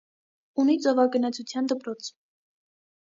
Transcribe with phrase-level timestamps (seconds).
[0.61, 2.09] Ունի ծովագնացության դպրոց։